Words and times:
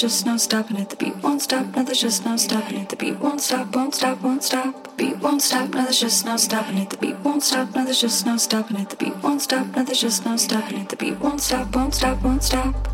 there's 0.00 0.12
just 0.14 0.24
no 0.24 0.38
stopping 0.38 0.78
it. 0.78 0.88
The 0.88 0.96
beat 0.96 1.16
won't 1.22 1.42
stop, 1.42 1.76
no, 1.76 1.82
there's 1.82 2.00
just 2.00 2.24
no 2.24 2.34
stopping 2.38 2.78
it. 2.78 2.88
The 2.88 2.96
beat 2.96 3.20
won't 3.20 3.42
stop, 3.42 3.76
won't 3.76 3.94
stop, 3.94 4.22
won't 4.22 4.42
stop. 4.42 4.96
Beat 4.96 5.18
won't 5.18 5.42
stop, 5.42 5.68
no, 5.74 5.82
there's 5.82 6.00
just 6.00 6.24
no 6.24 6.38
stopping 6.38 6.78
it. 6.78 6.88
The 6.88 6.96
beat 6.96 7.18
won't 7.18 7.42
stop, 7.42 7.74
no, 7.74 7.84
there's 7.84 8.00
just 8.00 8.24
no 8.24 8.38
stopping 8.38 8.78
it. 8.78 8.88
The 8.88 8.96
beat 8.96 9.16
won't 9.22 9.42
stop, 9.42 9.66
no, 9.76 9.84
there's 9.84 10.00
just 10.00 10.24
no 10.24 10.38
stopping 10.38 10.78
it. 10.78 10.88
The 10.88 10.96
beat 10.96 11.20
won't 11.20 11.42
stop, 11.42 11.76
won't 11.76 11.94
stop, 11.94 12.22
won't 12.22 12.42
stop. 12.42 12.89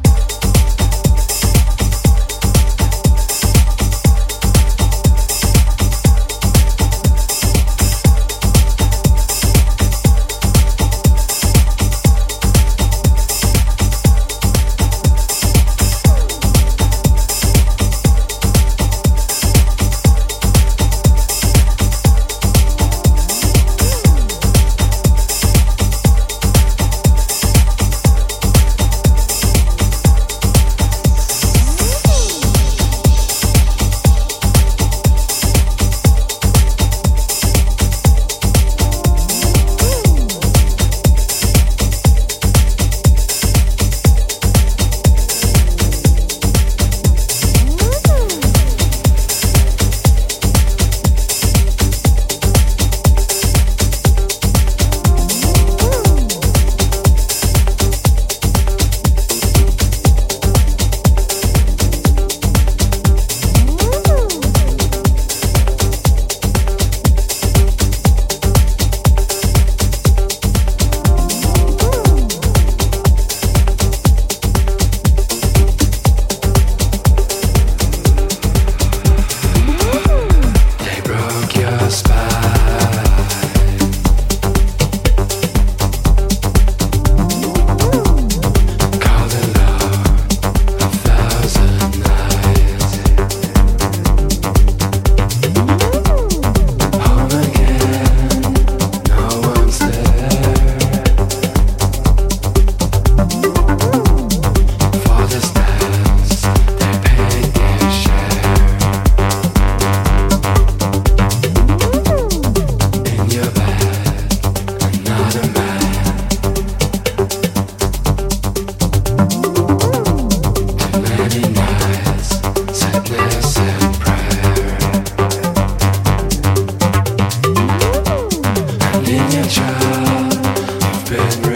Red. 131.26 131.55